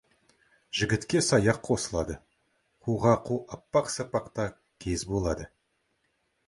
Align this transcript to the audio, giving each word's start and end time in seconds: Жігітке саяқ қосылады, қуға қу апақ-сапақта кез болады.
Жігітке 0.77 1.21
саяқ 1.25 1.59
қосылады, 1.67 2.17
қуға 2.87 3.13
қу 3.29 3.39
апақ-сапақта 3.59 4.51
кез 4.87 5.07
болады. 5.13 5.51